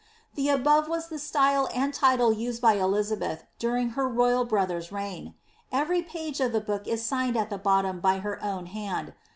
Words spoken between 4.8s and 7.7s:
reign. Every page of the book is signed at the